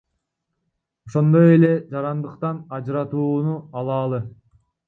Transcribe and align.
Ошондой 1.09 1.51
эле 1.57 1.69
жарандыктан 1.97 2.65
ажыратууну 2.79 3.55
алалы. 3.83 4.25